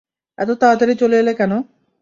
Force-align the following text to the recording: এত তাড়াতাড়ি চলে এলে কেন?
এত 0.37 0.49
তাড়াতাড়ি 0.61 0.93
চলে 1.01 1.15
এলে 1.19 1.33
কেন? 1.39 1.51